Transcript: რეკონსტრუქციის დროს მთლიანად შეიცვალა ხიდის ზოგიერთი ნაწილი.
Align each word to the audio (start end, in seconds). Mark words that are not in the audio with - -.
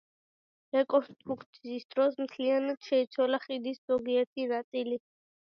რეკონსტრუქციის 0.77 1.85
დროს 1.97 2.17
მთლიანად 2.23 2.89
შეიცვალა 2.89 3.43
ხიდის 3.45 3.83
ზოგიერთი 3.93 4.49
ნაწილი. 4.57 5.01